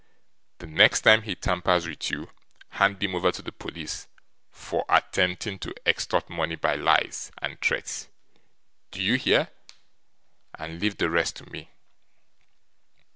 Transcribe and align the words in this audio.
The 0.57 0.65
next 0.65 1.01
time 1.01 1.21
he 1.21 1.35
tampers 1.35 1.85
with 1.87 2.09
you, 2.09 2.31
hand 2.69 3.03
him 3.03 3.13
over 3.13 3.31
to 3.31 3.43
the 3.43 3.51
police, 3.51 4.07
for 4.49 4.83
attempting 4.89 5.59
to 5.59 5.75
extort 5.85 6.27
money 6.27 6.55
by 6.55 6.73
lies 6.73 7.31
and 7.39 7.61
threats, 7.61 8.09
d'ye 8.89 9.17
hear? 9.17 9.49
and 10.57 10.81
leave 10.81 10.97
the 10.97 11.07
rest 11.11 11.35
to 11.35 11.51
me. 11.51 11.69